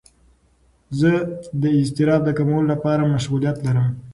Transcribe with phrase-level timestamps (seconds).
[0.99, 1.11] زه
[1.61, 3.87] د اضطراب د کمولو لپاره مشغولیت لرم.